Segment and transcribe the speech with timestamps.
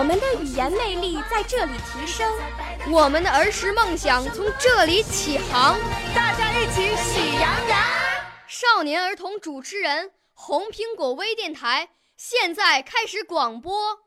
[0.00, 2.26] 我们的语言魅力在这里提升，
[2.90, 5.78] 我们的儿时梦想从这里起航。
[6.14, 7.78] 大家一起喜羊羊。
[8.48, 13.98] 少年儿童主持人，红苹果微电台现在开始广播。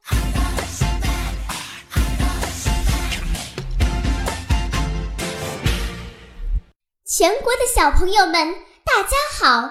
[7.06, 9.70] 全国的小朋友们，大家好，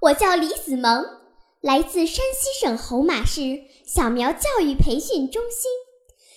[0.00, 1.02] 我叫李子萌，
[1.62, 5.70] 来自山西省侯马市小苗教育培训中心，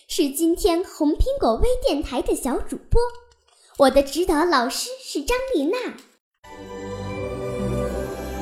[0.08, 3.02] 是今天红苹果微电台的小主播。
[3.80, 5.78] 我的指导老师是张丽娜。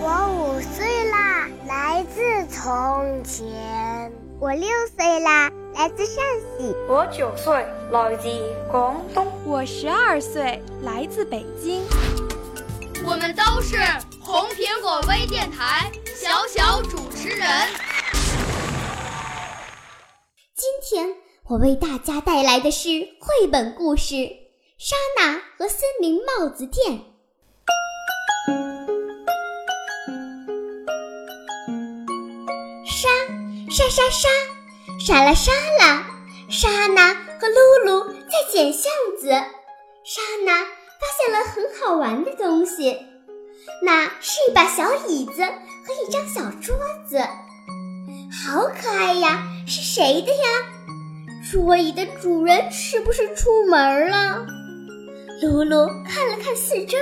[0.02, 2.22] 我五岁啦，来自
[2.54, 4.12] 从前。
[4.42, 6.16] 我六岁啦，来自陕
[6.58, 6.76] 西。
[6.90, 8.28] 我九岁，来自
[8.70, 9.26] 广东。
[9.46, 11.82] 我十二岁，来自北京。
[13.06, 13.78] 我们都是
[14.20, 15.90] 红苹果微电台
[16.24, 17.46] 小小主持人。
[20.56, 21.14] 今天
[21.50, 22.88] 我为大家带来的是
[23.20, 24.16] 绘本故事
[24.78, 26.98] 《莎娜和森林帽子店》。
[32.86, 33.10] 沙
[33.70, 34.30] 沙沙沙，
[35.06, 36.06] 沙啦沙啦，
[36.50, 39.28] 莎娜和露露在捡橡子。
[40.06, 42.98] 莎娜发现了很好玩的东西，
[43.82, 45.42] 那是一把小椅子
[45.86, 47.20] 和一张小桌子，
[48.32, 49.44] 好可爱呀！
[49.68, 50.44] 是谁的呀？
[51.52, 54.46] 桌椅的主人是不是出门了？
[55.42, 56.98] 露露看了看四周，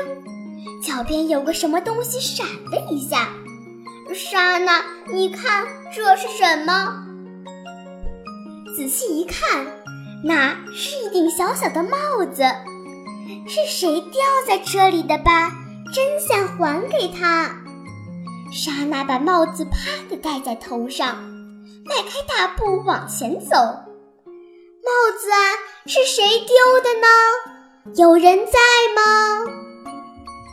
[0.83, 3.29] 脚边有个什么东西闪了一下。
[4.13, 7.05] 莎娜，你看这是什么？
[8.75, 9.65] 仔细一看，
[10.25, 12.43] 那是一顶小小的帽子，
[13.47, 15.51] 是谁掉在这里的吧？
[15.93, 17.60] 真想还给他。
[18.51, 19.77] 莎娜把帽子啪
[20.09, 21.15] 地戴在头上，
[21.85, 23.55] 迈开大步往前走。
[23.55, 25.39] 帽子啊，
[25.85, 26.53] 是谁丢
[26.83, 27.07] 的呢？
[27.95, 28.59] 有人在
[28.93, 29.45] 吗？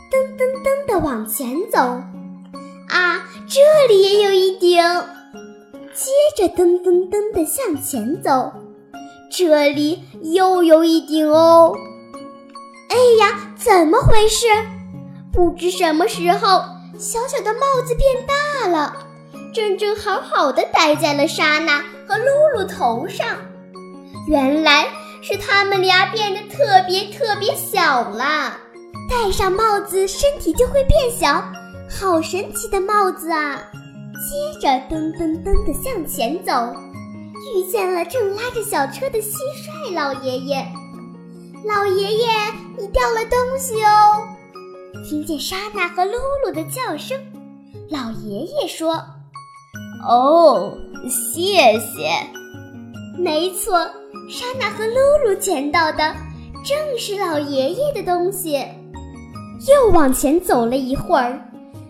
[0.09, 1.77] 噔噔噔地往前走。
[2.87, 3.59] 啊，这
[3.89, 4.81] 里也有一顶。
[5.93, 8.53] 接着噔噔噔地向前走，
[9.29, 11.75] 这里又有一顶哦。
[12.87, 14.47] 哎呀，怎么回事？
[15.33, 16.63] 不知什么时候，
[16.99, 18.93] 小小的帽子变大了，
[19.53, 23.25] 正正好好的戴在了莎娜和露露头上。
[24.27, 24.85] 原来
[25.21, 28.57] 是他们俩变得特别特别小了。
[29.09, 31.41] 戴上帽子，身体就会变小。
[31.89, 33.63] 好神奇的帽子啊！
[34.29, 36.51] 接着噔噔噔的向前走，
[37.55, 39.31] 遇见了正拉着小车的蟋
[39.63, 40.67] 蟀老爷爷。
[41.65, 42.27] 老爷爷，
[42.77, 44.27] 你掉了东西哦！
[45.07, 46.13] 听见莎娜和露
[46.45, 47.17] 露的叫声，
[47.89, 49.01] 老爷爷说
[50.07, 50.77] ：“哦，
[51.07, 52.09] 谢谢。”
[53.17, 53.77] 没错，
[54.29, 54.95] 莎娜和露
[55.25, 56.15] 露捡到的
[56.63, 58.65] 正是老爷爷的东西。
[59.67, 61.39] 又往前走了一会儿。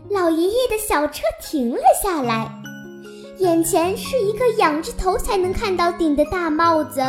[0.10, 2.52] 老爷爷的小车停了下来，
[3.38, 7.00] 眼前是一个仰着头才能看到顶的大帽子。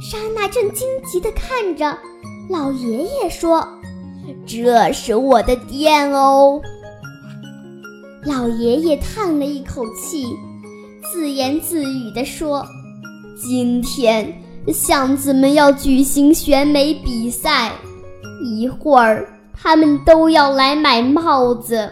[0.00, 1.98] 莎娜正惊奇地看着，
[2.48, 3.60] 老爷爷说
[4.46, 6.60] ：“这是我的店哦。”
[8.24, 10.26] 老爷爷叹了一口气，
[11.12, 12.64] 自言自语地说
[13.40, 14.32] ：“今天
[14.72, 17.72] 巷子们要举行选美比赛，
[18.42, 19.26] 一会儿。”
[19.60, 21.90] 他们都要来买帽子，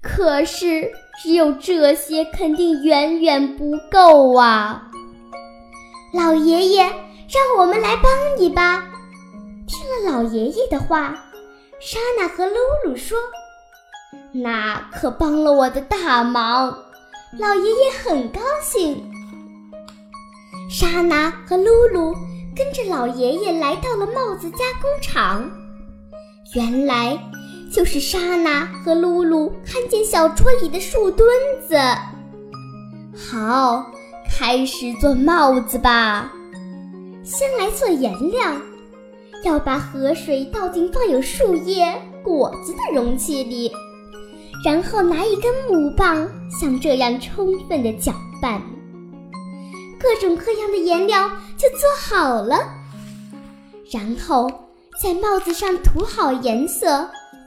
[0.00, 0.90] 可是
[1.22, 4.90] 只有这些肯定远远不够啊！
[6.14, 8.88] 老爷爷，让我们来帮你吧。
[9.66, 11.14] 听了老爷爷的话，
[11.80, 13.16] 莎娜和露露说
[14.32, 16.76] ：“那可帮了我的大忙。”
[17.38, 19.00] 老爷爷很高兴。
[20.70, 22.14] 莎娜和露露
[22.56, 25.48] 跟着老爷爷来到了帽子加工厂。
[26.54, 27.18] 原来
[27.72, 31.28] 就是莎娜和露露看见小桌椅的树墩
[31.66, 31.76] 子。
[33.14, 33.84] 好，
[34.28, 36.32] 开始做帽子吧。
[37.22, 38.40] 先来做颜料，
[39.44, 43.70] 要把河水倒进放有树叶、果子的容器里，
[44.64, 46.28] 然后拿一根木棒，
[46.60, 48.12] 像这样充分的搅
[48.42, 48.60] 拌。
[50.00, 52.56] 各种各样的颜料就做好了。
[53.92, 54.50] 然后
[55.02, 56.88] 在帽子上涂好颜色，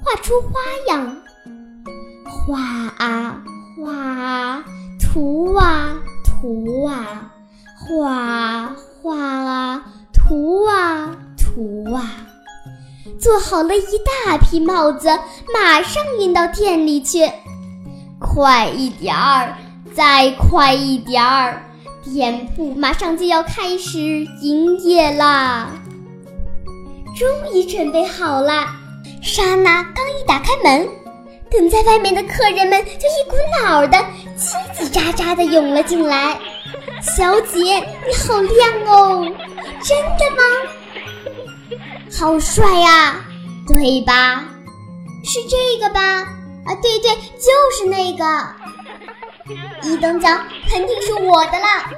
[0.02, 1.18] 画出花样。
[2.26, 2.60] 画
[2.98, 3.44] 啊
[3.78, 4.64] 画啊，
[5.00, 7.32] 涂啊涂啊，
[7.78, 11.01] 画啊画啊，涂啊
[11.62, 12.26] 涂啊，
[13.20, 15.10] 做好了一大批帽子，
[15.54, 17.32] 马上运到店里去。
[18.20, 19.56] 快一点儿，
[19.96, 21.64] 再快一点儿，
[22.04, 25.70] 店铺马上就要开始营业啦！
[27.16, 28.66] 终于准备好了，
[29.22, 30.88] 莎娜刚一打开门，
[31.52, 33.98] 等在外面的客人们就一股脑的
[34.36, 36.40] 叽叽喳喳的涌了进来。
[37.02, 39.32] 小姐，你好亮哦！
[39.84, 40.81] 真的吗？
[42.20, 43.16] 好帅呀，
[43.68, 44.46] 对吧？
[45.24, 46.02] 是这个吧？
[46.66, 48.26] 啊，对对，就是那个
[49.84, 51.90] 一等奖，肯定是我的啦！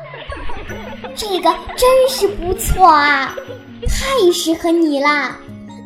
[1.16, 3.36] 这个真是不错啊，
[3.88, 5.38] 太适合你啦！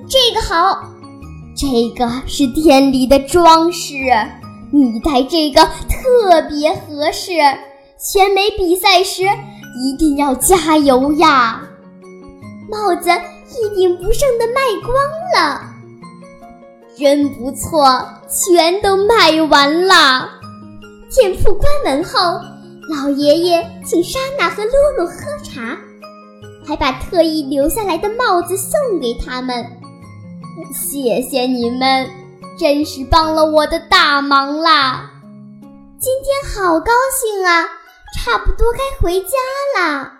[0.09, 0.83] 这个好，
[1.55, 3.93] 这个是店里的装饰，
[4.71, 7.31] 你戴这个特别合适。
[7.97, 11.61] 选美比赛时一定要加油呀！
[12.69, 13.09] 帽子
[13.49, 14.95] 一顶不剩的卖光
[15.35, 15.61] 了。
[16.97, 20.29] 真不错，全都卖完了。
[21.09, 22.19] 店铺关门后，
[22.89, 25.13] 老爷爷请莎娜和露露喝
[25.43, 25.77] 茶，
[26.65, 29.65] 还把特意留下来的帽子送给他们。
[30.73, 32.09] 谢谢你们，
[32.59, 35.11] 真是帮了我的大忙啦！
[35.99, 36.91] 今天好高
[37.21, 37.65] 兴啊，
[38.15, 39.37] 差不多该回家
[39.79, 40.13] 啦。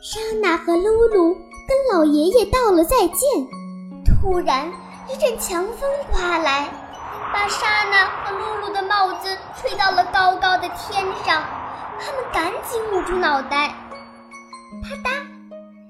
[0.00, 1.36] 莎娜和露露
[1.66, 3.46] 跟老爷爷道了再见，
[4.04, 4.70] 突然。
[5.12, 6.68] 一阵强风刮来，
[7.32, 9.28] 把莎娜和露露的帽子
[9.60, 11.42] 吹到了高高的天上。
[12.00, 13.74] 他们赶紧捂住脑袋，
[14.82, 15.12] 啪嗒，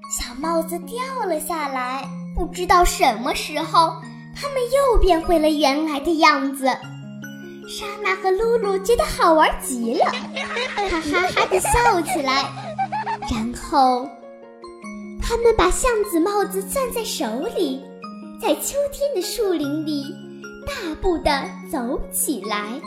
[0.09, 2.03] 小帽子掉了下来。
[2.35, 3.93] 不知道什么时候，
[4.35, 6.65] 他们又变回了原来的样子。
[6.65, 12.45] 莎娜和露露觉得好玩极了，哈哈哈地笑起来。
[13.31, 14.07] 然后，
[15.25, 17.25] 他们把橡子帽子攥在手
[17.55, 17.81] 里。
[18.41, 20.13] 在秋天的树林里，
[20.67, 21.31] 大步地
[21.71, 22.79] 走起来。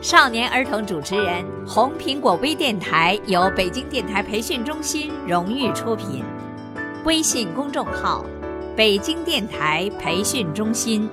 [0.00, 6.22] 少年儿童主持人，红苹果微电台由北京电台培训中心荣誉出品，
[7.04, 8.24] 微信公众号：
[8.76, 11.10] 北京电台培训中心。